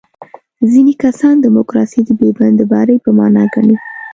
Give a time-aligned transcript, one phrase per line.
[0.71, 3.75] ځینې کسان دیموکراسي د بې بندوبارۍ په معنا ګڼي.